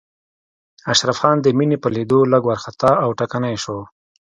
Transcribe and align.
اشرف 0.91 1.17
خان 1.21 1.37
د 1.41 1.47
مينې 1.57 1.77
په 1.83 1.89
ليدو 1.95 2.19
لږ 2.33 2.43
وارخطا 2.45 2.91
او 3.03 3.09
ټکنی 3.19 3.55
شو. 3.63 3.77